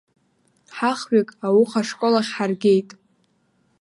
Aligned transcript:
Ҳахҩык 0.77 1.29
ауха 1.45 1.81
ашкол 1.83 2.13
ахь 2.19 2.31
ҳаргеит. 2.35 2.89